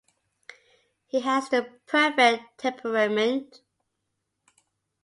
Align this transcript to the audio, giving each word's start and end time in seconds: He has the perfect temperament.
He 1.05 1.19
has 1.19 1.47
the 1.49 1.69
perfect 1.85 2.57
temperament. 2.57 3.61